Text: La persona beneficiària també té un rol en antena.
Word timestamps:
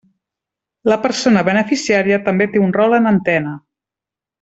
La 0.91 0.97
persona 1.03 1.45
beneficiària 1.51 2.21
també 2.31 2.51
té 2.57 2.67
un 2.67 2.77
rol 2.83 3.01
en 3.03 3.15
antena. 3.15 3.57